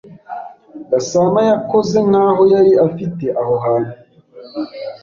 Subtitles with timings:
[0.91, 3.93] Gasanayakoze nkaho yari afite aho hantu.